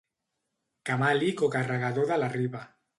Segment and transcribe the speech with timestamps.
[0.91, 2.69] Camàlic o carregador de la riba.